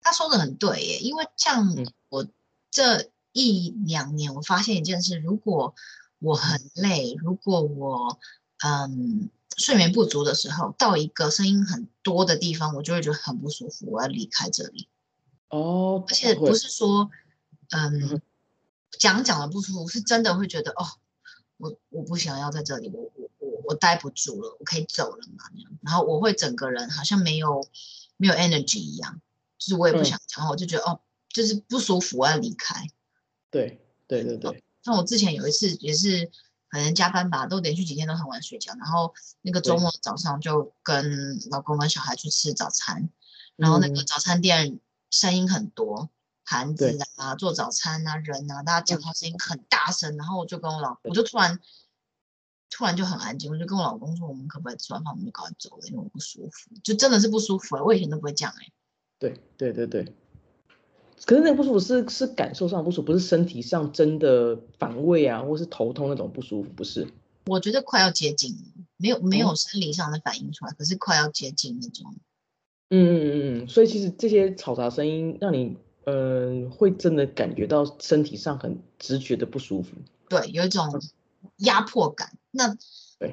[0.01, 1.67] 他说的很对耶，因为像
[2.09, 2.25] 我
[2.71, 5.75] 这一两年，我发现一件事：如果
[6.19, 8.17] 我很累，如果我
[8.63, 14.87] 嗯睡眠不足的时候，到一个声音很多的地方，我就会觉得很不舒服，我要离开这里。
[15.49, 17.09] 哦，而且不是说
[17.71, 18.21] 嗯
[18.99, 20.85] 讲讲的不舒服，是真的会觉得哦，
[21.57, 25.45] 我我不想要在这里，我我我我待不住了，我可以走了嘛？
[25.53, 27.67] 那样，然后我会整个人好像没有
[28.17, 29.21] 没有 energy 一样。
[29.57, 32.87] 就是我也不想讲，我就觉得哦，就是不舒服，我要离开。
[33.49, 34.63] 对对对对。
[34.83, 36.29] 像我之前有一次也是，
[36.69, 43.09] 可能加班吧，都连续几天都很晚睡觉，然后那个周末早上就跟老公跟小孩去吃早餐，
[43.55, 44.79] 然后那个早餐店
[45.09, 46.09] 声音很多，
[46.45, 51.59] 盘子啊、做早餐啊、人啊，大家讲话声音很大声，然后我就跟我老，我就突然
[52.69, 57.83] 突然就很安静，我就跟我老公说，我们可不可以吃完饭我们就赶快走了，因为我不舒服，就真的是不舒服了。
[57.83, 58.71] 我以前都不会这样哎。
[59.17, 60.13] 对对对对，
[61.25, 67.07] 可是那个不舒服是是感受上不舒服，不是身体上真的反胃啊，或是头痛那种不舒服，不是。
[67.47, 68.57] 我觉得快要接近，
[68.97, 72.15] 没有没有生理上的反应出来，可是快要接近那种。
[72.89, 79.91] 嗯嗯嗯嗯，所以其实这些嘈杂声音让你嗯会真的感觉到身体上很直觉的不舒服。
[80.29, 81.01] 对，有一种
[81.57, 82.37] 压迫感。
[82.51, 82.75] 那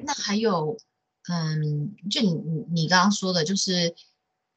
[0.03, 0.77] 那还有
[1.29, 3.95] 嗯，就你你你刚刚说的，就是。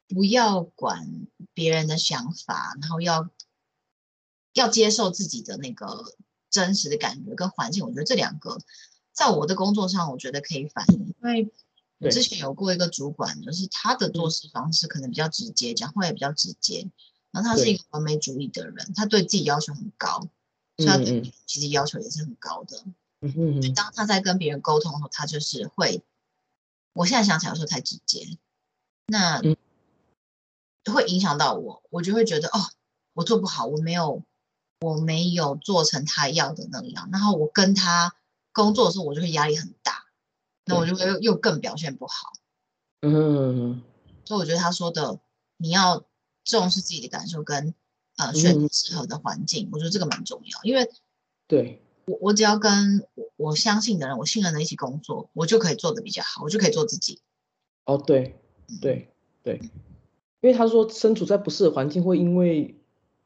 [0.09, 3.29] 不要管别人的想法，然后要
[4.53, 6.15] 要接受自己的那个
[6.49, 7.83] 真实的感觉跟环境。
[7.83, 8.57] 我觉得这两个
[9.11, 11.13] 在我的工作上，我觉得可以反映。
[11.21, 11.51] 因为
[11.99, 16.89] 我之前有过一个主管，就是他的做事方式可能比较直接，讲话也比较直接。
[17.37, 20.27] 然后他是一个完美主义的人，他对自己要求很高，
[20.77, 22.83] 所以他对其实要求也是很高的。
[23.21, 26.03] 嗯嗯当他在跟别人沟通的时候，他就是会，
[26.93, 28.37] 我现在想起来说太直接。
[29.05, 29.41] 那
[30.91, 32.69] 会影响到我，我就会觉得哦，
[33.13, 34.23] 我做不好，我没有，
[34.81, 37.09] 我没有做成他要的那样。
[37.11, 38.15] 然后我跟他
[38.51, 40.05] 工作的时候，我就会压力很大，
[40.65, 42.33] 那我就会又更表现不好。
[43.01, 43.83] 嗯，
[44.25, 45.19] 所以我觉得他说的，
[45.57, 46.05] 你要
[46.47, 47.73] 重视自己的感受跟
[48.17, 50.59] 呃选择适合的环境，我觉得这个蛮重要。
[50.63, 50.89] 因为
[51.47, 53.05] 对我我只要跟
[53.35, 57.21] 我相信的人，我信任的一起工作，我就可以做的比较好，我就可以做自己。
[57.85, 58.39] 哦，对
[58.81, 59.61] 对对。
[60.39, 62.79] 因为他说，身处在不适的环境，会因为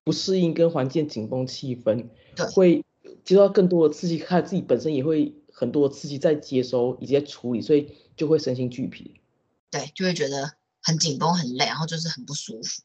[0.06, 2.86] 不适应跟环境紧绷气氛，对，会
[3.26, 9.20] 接受到更多的刺激，他自己本身也会很多刺激在接收以及在处理，所以就会身心俱疲。
[9.70, 12.82] 对，就会觉得很紧绷、很累，然后就是很不舒服。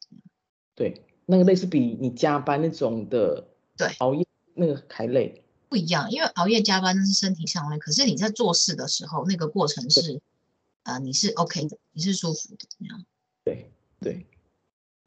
[0.75, 5.43] 对，那个累是比你加班那种的，对，熬夜那个还累。
[5.69, 10.21] 不一样，因为熬夜加班那是身体上累，可是你在做事的时候，那个过程是，
[10.83, 13.05] 啊，你是 OK 的，你是舒服的，那样。
[13.43, 13.71] 对。
[13.99, 14.27] 对，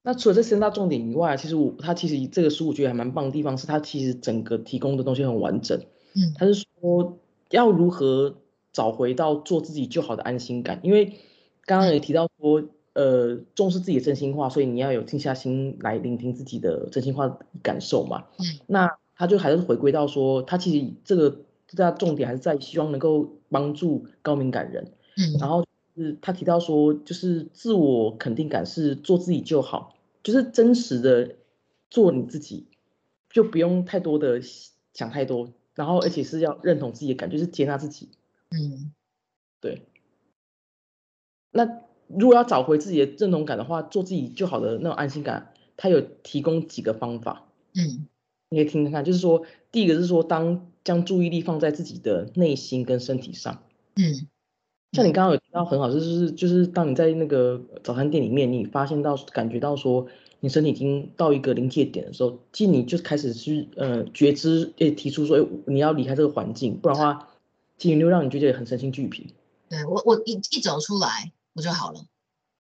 [0.02, 5.80] 那除了这三大重点以外，其实我他其实这个书我觉得还蛮棒的地方是，他其实整个提供的东西很完整。
[6.14, 11.20] 嗯，他是说要如何找回到做自己就好的安心感，因为
[11.62, 18.26] 刚刚也提到说，呃重视自己的真心话，所以你要有静下心来聆听自己的真心话感受嘛。
[18.38, 21.30] 嗯，那他就还是回归到说，他其实这个
[21.68, 24.92] 最大重点还是在希望能够帮助高敏感人。
[25.16, 25.64] 嗯，然后
[25.96, 31.36] 是他提到说，就是自我肯定感是做自己就好，就是真实的
[31.90, 32.66] 做你自己，
[33.30, 34.40] 就不用太多的
[34.94, 38.08] 想太多，然后而且是要认同自己的感觉，是接纳自己。
[38.50, 38.92] 嗯，
[39.60, 39.86] 对。
[41.52, 41.82] 那
[42.18, 47.46] 如果要找回自己的认同感的话，做自己就好的那种安心感，他有提供几个方法。
[47.74, 48.06] 嗯，
[48.48, 53.62] 你可以听听看，就是说，第一个是说，当将注意力放在自己的内心跟身体上。
[53.96, 54.26] 嗯。
[54.92, 60.08] 像你刚刚有提到很好，就是就是当你在那个早餐店里面，你发现到感觉到说
[60.40, 67.28] 你身体已经到一个临界点的时候，其实你就开始去呃觉知，诶提出说，诶你要离开这个环境，不然的话，
[67.78, 69.32] 其实就让你觉得很身心俱疲。
[69.68, 72.04] 对我我一一走出来我就好了，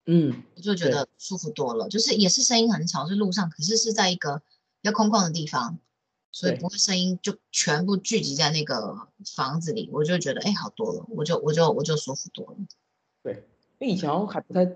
[0.07, 4.43] 嗯，我就觉得舒服多了，就是也是声音很吵，是路上，可是是在一个
[4.81, 5.79] 比较空旷的地方。
[6.33, 12.57] 所以不会声音就全部聚集在那个房子里，我就觉得哎好多了，我就我就我就舒服多了。
[13.23, 14.71] 对，因为以前我还不太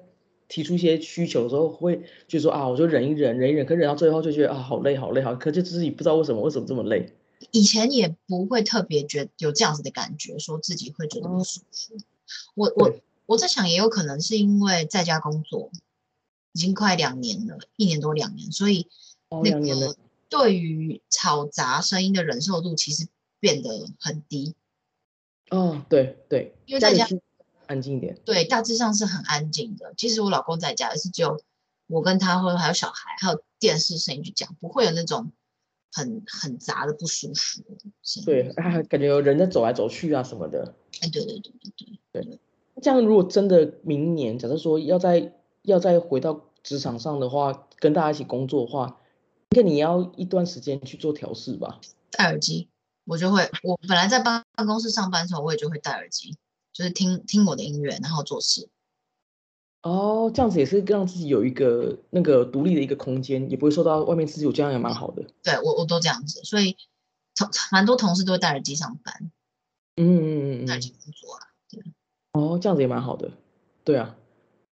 [0.48, 7.14] 提出一些需求的时候，会就说啊，我就忍一忍，忍一忍，可忍到最后就觉得啊好累好累好，可就自己不知道为什么为什么这么累。
[7.50, 11.94] 以前也不会特别觉有这样子的感觉，说自己会觉得不舒服。
[12.54, 12.90] 我我
[13.30, 15.70] 我在想，也有可能是因为在家工作
[16.52, 18.88] 已经快两年了，一年多两年，所以
[19.28, 19.96] 那个。
[20.28, 23.08] 对于吵杂声音的忍受度其实
[23.40, 24.54] 变得很低。
[25.50, 27.08] 哦，对对，因为在家
[27.66, 28.16] 安静一点。
[28.24, 29.92] 对，大致上是很安静的。
[29.96, 31.42] 其实我老公在家也是只有
[31.88, 35.32] 我跟他，或者还有小孩，还有电视声音去讲，不会有那种
[35.92, 37.64] 很很杂的不舒服。
[38.24, 40.76] 对，啊， 感觉有人在走来走去啊什么的。
[41.00, 41.72] 哎，对对对对
[42.12, 42.38] 对对。
[42.82, 48.96] 这样如果真的明年，假设说要再要再回到职场上的话，跟大家一起工作的话。
[49.52, 51.80] 应该你要一段时间去做调试吧。
[52.12, 52.68] 戴耳机，
[53.04, 56.36] 我就会，我本来在办办公室上班的时候，我也就会戴耳机，
[56.72, 58.68] 就是听听我的音乐，然后做事。
[59.82, 65.24] 哦，这样子也是让自己有一个那个独立的一个空间，也不会受到外面刺激，我这样也蛮好的。
[65.42, 66.76] 对我我都这样子，所以
[67.34, 69.32] 同蛮多同事都会戴耳机上班。
[69.96, 70.66] 嗯嗯嗯嗯。
[70.66, 71.49] 戴耳机工作啊。
[72.32, 72.42] 对。
[72.42, 73.30] 哦，这样子也蛮好的。
[73.84, 74.16] 对啊。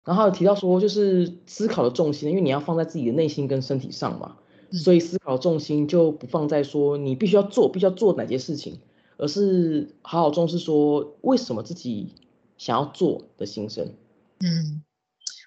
[0.04, 4.38] 然后提到说，就是思考的重心，因为你要放在自己的内心跟身体上嘛。
[4.72, 8.80] 所以思考重心就不放在说你必须要做，必须要做哪些事情，
[9.18, 12.16] 而是好好重视说为什么自己
[12.58, 13.94] 想要做的心声。
[14.40, 14.82] 嗯，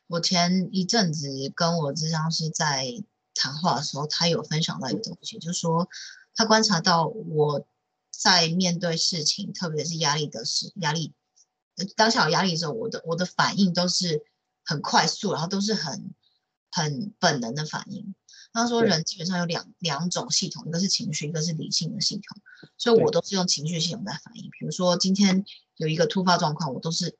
[0.09, 2.87] 我前一阵子跟我智商师在
[3.35, 5.89] 谈话的时候，他有分享到一个东西，就是说
[6.37, 7.67] 他观察到我
[8.11, 11.15] 在面对事情，特别是压力的时压力，
[11.97, 14.25] 当下有压力的时候，我的我的反应都是
[14.65, 16.15] 很快速，然后都是很
[16.71, 18.15] 很本能的反应。
[18.53, 22.41] 他说，人基本上有两两种系统，一个是情绪，一个是理性的系统。
[22.79, 24.45] 所以我都是用情绪系统在反应。
[24.45, 25.45] 比如说今天
[25.77, 27.17] 有一个突发状况，我都是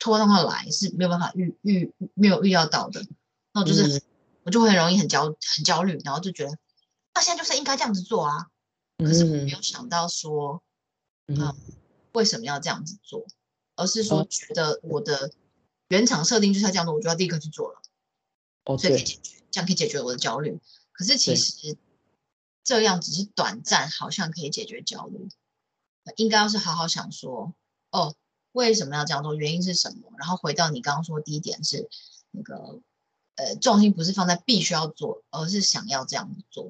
[0.00, 3.06] 突发状况来是没有办法预预没有预料到的，
[3.52, 4.02] 那我就是
[4.42, 6.58] 我就会很容易很焦很焦虑，然后就觉得
[7.14, 8.48] 那现在就是应该这样子做啊。
[8.98, 10.64] 可是我没有想到说，
[11.28, 11.54] 嗯，
[12.12, 13.24] 为什么要这样子做？
[13.76, 15.32] 而是说觉得我的
[15.88, 17.82] 原厂设定就是要这样做，我就要立刻去做了。
[18.64, 20.58] 哦，所以可以解决，这样可以解决我的焦虑。
[20.92, 21.76] 可是其实
[22.62, 25.28] 这样只是短暂，好像可以解决焦虑。
[26.16, 27.54] 应该要是好好想说，
[27.90, 28.14] 哦，
[28.52, 29.34] 为什么要这样做？
[29.34, 30.12] 原因是什么？
[30.18, 31.88] 然后回到你刚刚说第一点是
[32.30, 32.80] 那个，
[33.36, 36.68] 呃，重心不是放在必须要做，而是想要这样做。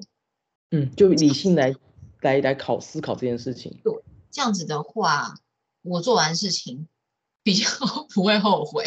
[0.71, 1.75] 嗯，就理性来
[2.21, 3.79] 来来考思考这件事情。
[3.83, 3.93] 对，
[4.31, 5.35] 这样子的话，
[5.81, 6.87] 我做完事情。
[7.43, 7.67] 比较
[8.13, 8.85] 不会后悔，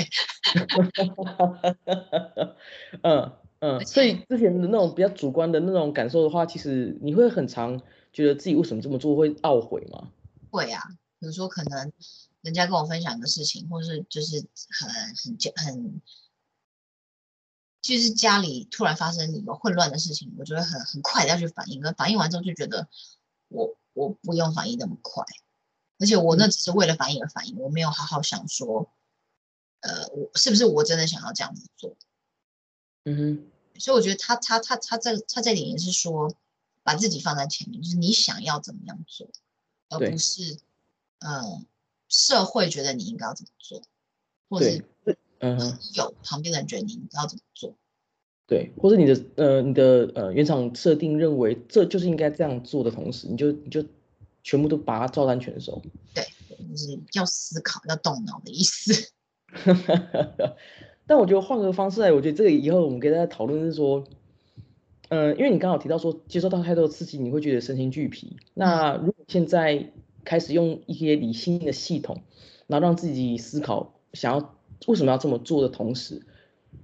[3.02, 7.80] 嗯嗯，所以之前的那种比较主观的那种感受的话，其实你会很常
[8.12, 10.10] 觉得自己为什么这么做会懊悔吗？
[10.50, 10.80] 会啊，
[11.18, 11.92] 比如说可能
[12.40, 16.00] 人家跟我分享一个事情，或是就是很很很，
[17.82, 22.88] 就是家里突然发生一个混乱的事情，我觉得很很快要去反应，可反应完之后就觉得
[23.48, 25.24] 我我不用反应那么快。
[25.99, 28.90] 而且我那只是为了反应而反应，我没有好好想说，
[29.80, 31.97] 呃，我是不是我真的想要这样子做？
[33.05, 33.47] 嗯哼。
[33.78, 36.34] 所以我觉得他他他他这他这点也是说，
[36.82, 39.28] 把自己放在前面，就是你想要怎么样做，
[39.90, 40.59] 而不是，
[41.20, 41.62] 呃，
[42.09, 43.82] 社会觉得你应该要怎么做，
[44.49, 44.84] 或者是
[45.40, 47.74] 嗯有旁边的人觉得你应该要怎么做。
[48.47, 53.82] 对，或者你的呃你的呃原厂设定认为这就是应该这样做的同时，你就你就。
[54.47, 55.82] 全部都把它照单全收，
[56.14, 56.22] 对，
[56.70, 59.11] 就是要思考、要动脑的意思。
[61.05, 64.05] 但我觉得换个方式来，我觉得这个以后我们跟大家讨论是说，
[65.09, 68.36] 嗯、因为你刚好提到说接受到太多的刺激，你会觉得身心俱疲。
[68.55, 69.90] 那如果现在
[70.24, 72.22] 开始用一些理性的系统，
[72.68, 74.55] 然后让自己思考想要
[74.86, 76.22] 为什么要这么做的同时，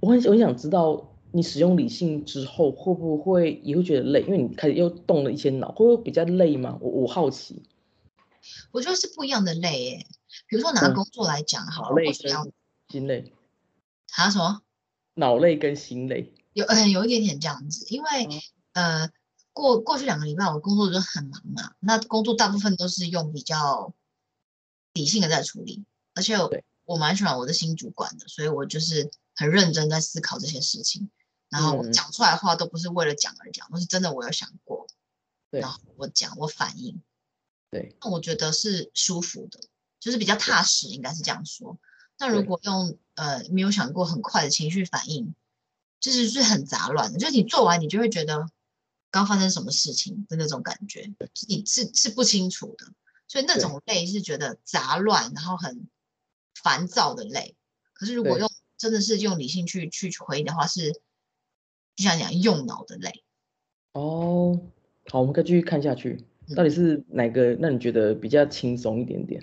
[0.00, 4.20] 我很我很想知道，你使用理性之后会不会也会觉得累？
[4.22, 6.78] 因为你开始又动了一些脑，会不会比较累吗？
[6.80, 7.62] 我我好奇。
[8.70, 10.06] 我觉得是不一样的累诶。
[10.46, 12.46] 比如说拿嗯工作来讲好累我想要
[12.88, 13.32] 心累，
[14.16, 14.62] 啊什么？
[15.14, 16.32] 脑累跟心累。
[16.52, 18.08] 有呃有一点点这样子，因为
[18.72, 19.10] 嗯呃
[19.52, 23.94] 过过去两个礼拜我工作就很忙嘛，那工作大部分都是用比较
[24.94, 26.34] 理性的在处理，而且
[26.84, 31.10] 我蛮喜欢我的新主管的，所以我就是很认真在思考这些事情，
[31.52, 31.92] 然后我嗯。
[31.92, 34.88] 讲出来的话都不是为了讲而讲，都是真的我有想过，
[35.50, 35.60] 对。
[35.60, 37.02] 然后我讲我反应，
[37.70, 39.60] 对，那我觉得是舒服的，
[40.00, 41.78] 就是比较踏实，应该是这样说。
[42.18, 45.34] 那如果用呃没有想过很快的情绪反应，
[46.00, 48.48] 就是是很杂乱的，就是你做完你就会觉得
[49.10, 51.12] 刚发生什么事情的那种感觉，
[51.48, 52.86] 你是是不清楚的，
[53.28, 55.88] 所以那种累是觉得杂乱，然后很
[56.54, 57.56] 烦躁的累。
[57.92, 61.00] 可是如果用真的是用理性去去回应的话，是
[61.96, 63.22] 就像讲用脑的累。
[63.92, 64.60] 哦，
[65.10, 66.24] 好，我们可以继续看下去，
[66.56, 69.42] 到底是哪个让你觉得比较轻松一点点？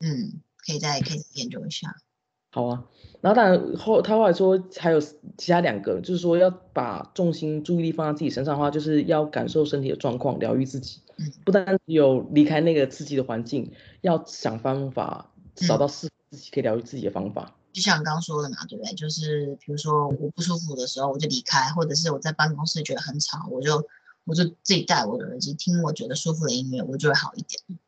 [0.00, 1.94] 嗯，可以再可以研究一下。
[2.50, 2.84] 好啊，
[3.20, 17.56] 然后当然后他后来说还有其他两个，就是说要把重心注意力放在自己身上的话，就是要感受身体的状况，疗愈自己嗯，不单只有离开那个刺激的环境，要想方法找到适合自己可以疗愈自己的方法。
[17.72, 18.92] 就像你刚刚说的嘛，对不对？
[18.94, 23.86] 就是比如说我不舒服的时候，我就离开，或者是我在办公室觉得很吵，我就
[24.24, 27.78] 我就自己戴我的耳机听我觉得舒服的音乐，我就会好一点。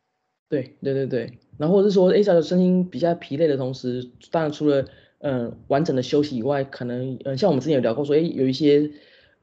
[0.48, 4.82] 对对对对，然后或者是说，哎，小的身心比较疲累的同时，当然除了
[5.18, 8.90] 嗯、呃完整的休息以外，可能嗯、呃像我们之前有聊过说，哎，有一些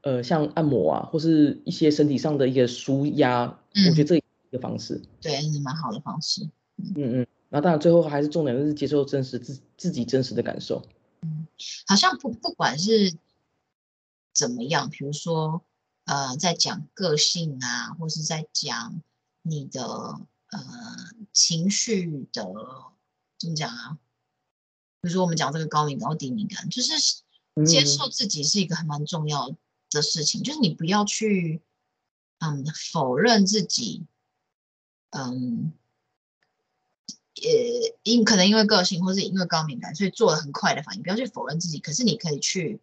[0.02, 5.02] 呃像按摩啊，或是一些身体上的一个舒压，我觉得这一个方式。
[5.20, 6.48] 对，是蛮好的方式。
[6.94, 7.26] 嗯嗯，然
[7.60, 10.82] 后当然最后还是重点就是接受真实自自己真实的感受。
[11.86, 13.14] 好像不不管是
[14.32, 15.62] 怎么样，比如说
[16.04, 19.02] 呃，在讲个性啊，或是在讲
[19.42, 20.60] 你的呃
[21.32, 22.42] 情绪的
[23.38, 23.98] 怎么讲啊？
[25.02, 26.92] 比如说我们讲这个高敏感或低敏感，就是
[27.66, 29.54] 接嗯受自己是一个还蛮重要
[29.90, 31.60] 的事情，就是你不要去
[32.38, 34.06] 嗯否认自己，
[35.10, 35.72] 嗯。
[37.34, 41.02] 呃，因可能因为个性，或是因为高敏感，所以做了很快的反应。
[41.02, 42.80] 不要去否认自己，可是你可以去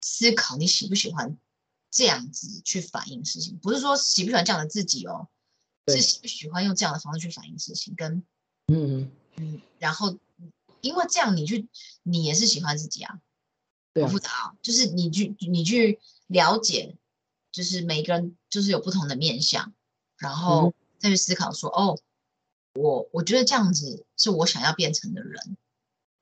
[0.00, 1.36] 思考，你喜不喜欢
[1.90, 3.58] 这样子去反应事情。
[3.58, 5.28] 不是说喜不喜欢这样的自己哦，
[5.88, 7.94] 是喜不喜欢用这样的方式去反应事情。
[7.94, 8.22] 跟
[8.68, 10.16] 嗯嗯，然后，
[10.80, 11.68] 因为这样你去，
[12.02, 13.20] 你也是喜欢自己啊。
[13.92, 16.96] 对啊好复，杂哦，就是你去你去了解，
[17.50, 19.72] 就是每个人就是有不同的面相，
[20.18, 21.98] 然后再去思考说，哦，
[22.74, 25.56] 我我觉得这样子是我想要变成的人，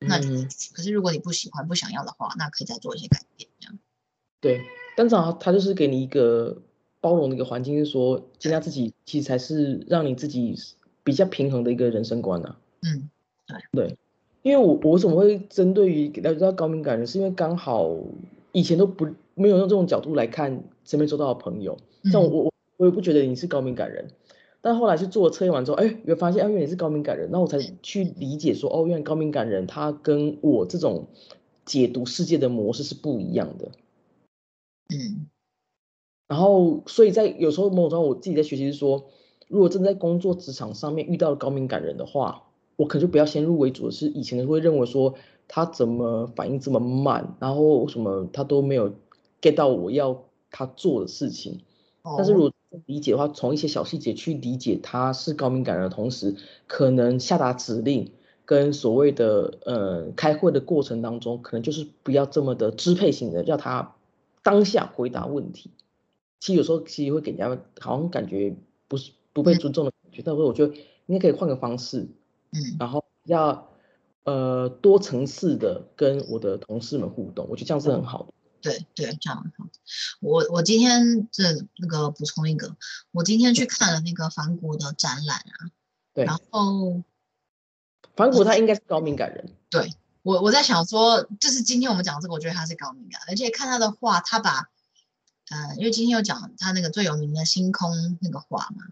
[0.01, 3.79] 那就嗯可是如果你不喜欢不想要的话，那可以再做一些改变，这样。
[4.41, 4.63] 对，
[4.97, 6.63] 但是啊他就是给你一个
[7.01, 10.59] 包容的一个环境，是说接纳自己，其实才是让你自己
[11.03, 12.59] 比较平衡的一个人生观啊。
[12.83, 13.11] 嗯
[13.73, 13.97] 对，
[14.43, 17.91] 因为我我为什么会针对于了解到高敏感人，是因为刚好
[18.53, 21.79] 以前都不没有用这种角度来看身边周到的朋友，
[22.11, 24.09] 像我嗯我我也不觉得你是高敏感人，
[24.67, 31.07] 但后来去做了测验完之后，哎，原来发现啊，原来你是高敏感人，那我才去理解说，哦，原来高敏感人他跟我这种
[31.65, 33.71] 解读世界的模式是不一样的。
[34.89, 35.29] 嗯
[36.27, 39.07] 然后，所以在有时候某种程度，我自己在学习是说，
[39.47, 42.43] 如果真的在工作职场上面遇到了高敏感人的话，
[42.75, 45.15] 我可能就不要先入为主的是，以前的会认为说
[45.47, 48.93] 他怎么反应这么慢，然后为什么他都没有
[49.41, 51.61] get 到我要他做的事情。
[52.17, 56.37] 但是如哦果理解的话，从一些小细节去理解他是高敏感人的同时，
[56.67, 58.13] 可能下达指令
[58.45, 63.95] 跟所谓的呃开会的过程当中，可能就是不要这么的支配型的，要他
[64.43, 65.71] 当下回答问题。
[66.39, 68.55] 其实有时候其实会给人家好像感觉
[68.89, 70.75] 不是不被嗯尊重的感觉，但是我觉得
[71.07, 72.07] 应该可以换个方式，
[72.53, 73.69] 嗯然后要
[74.25, 78.33] 呃多层次的跟我的同事们互动，我觉得这样是很好的。
[78.67, 79.69] 对对，这样好。
[80.19, 82.77] 我我今天这那个补充一个，
[83.13, 85.71] 我今天去看了那个梵谷的展览啊，
[86.13, 87.05] 对，然后
[88.17, 94.69] 梵谷他应该是高敏感人，对我我在想说，就是今天我们讲这个，我觉得他是高敏感，而且看他的画，他把，
[95.51, 98.83] 呃，因为今天有讲他那个最有名的星空那个画嘛，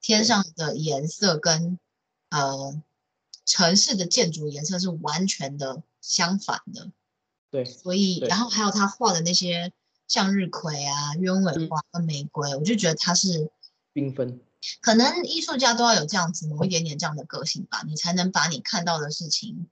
[0.00, 1.80] 天上的颜色跟
[2.30, 2.80] 呃
[3.44, 6.92] 城市的建筑颜色是完全的相反的，
[7.54, 9.72] 对，所以然后还有他画的那些
[10.08, 13.48] 向日葵啊、鸢尾嗯花跟玫瑰，我就觉得他是
[13.94, 14.40] 缤纷，
[14.80, 19.68] 可能艺术家都要有这样子某一点点这样的个性吧，你才能把你看到的事情、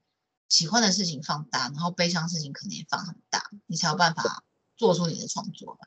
[0.47, 4.45] 喜欢的事情放大，然后悲伤的事情可能也放很大，你才有办法
[4.77, 5.81] 做出你的创作吧。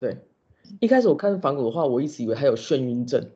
[0.00, 0.28] 对。
[0.80, 3.30] 一开始我看仿古的话，我一直以为他有眩晕症，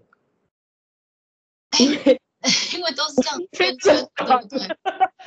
[1.78, 2.20] 因为
[3.16, 4.76] 因为都是这样圈真圈，对不对？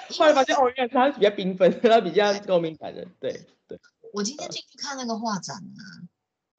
[0.17, 3.79] 后来发现哦，原来他比较缤纷，他比较高敏感的，对对，
[4.13, 5.81] 我今天进去看那个画展啊，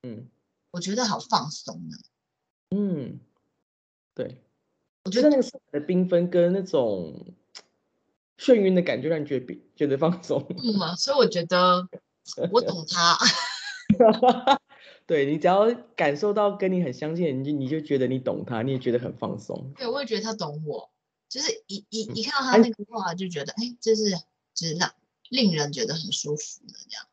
[0.02, 0.28] 嗯
[0.72, 1.94] 我觉得好放松啊。
[2.70, 3.18] 嗯，
[4.14, 4.40] 对，
[5.04, 7.34] 我觉得那个色彩的缤纷跟那种
[8.38, 10.46] 眩晕的感觉，让你觉得比觉得放松。
[10.48, 11.88] 嗯啊，所以我觉得
[12.52, 13.18] 我懂他。
[15.06, 19.72] 对你只要感受到跟你很相近的人，你就你就觉得你懂他，你也觉得很放松。
[19.76, 20.88] 对，我也觉得他懂我，
[21.30, 24.10] 就是一一一看到他哎那个画，就觉得哎，这是
[24.52, 24.92] 就是让
[25.30, 27.06] 令人觉得很舒服的这样。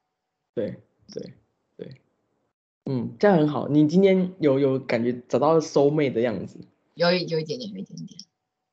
[0.56, 0.82] 对
[1.14, 1.34] 对
[1.78, 2.02] 对，
[2.86, 3.68] 嗯，这样很好。
[3.70, 6.58] 你今天有有感觉找到收妹的样子。
[6.96, 8.20] 有一有一点点，有一点点。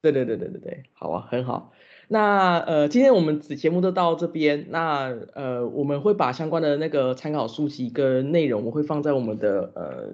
[0.01, 1.73] 对对对对对对，好啊，很好。
[2.09, 10.13] 那呃，今天我们节目就到这边，那呃，我们会把相关的那个参考书籍跟内容，我会放在我们的呃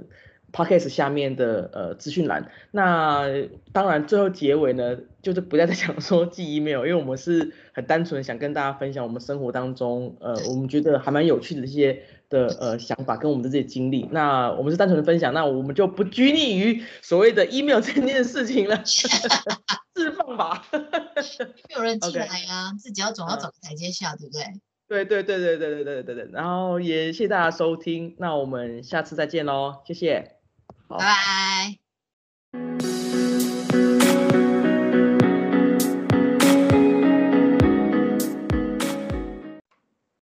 [0.53, 2.51] podcast 下面的呃资讯栏。
[2.71, 3.27] 那
[3.73, 14.09] 当然，最后结尾呢，就是不要再讲说寄 email，因为我们是很单纯地想跟大家分享我们生活当中呃我们觉得还蛮有趣的一些的呃想法跟我们的这些经历。
[14.11, 20.67] 那我们是单纯的分享，那我们就不拘泥于所谓的 email 这件事情了， 释放吧。
[20.73, 24.43] 没有人进来呀、自己要总要嗯找个台阶下，对不对？
[24.89, 30.40] 对对对对对对对对对，然后也谢谢大家收听，那我们下次再见喽，谢谢，好
[30.91, 33.00] 拜拜。